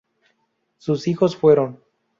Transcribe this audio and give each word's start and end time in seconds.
Sus 0.79 1.07
hijos 1.07 1.35
fueron; 1.37 1.79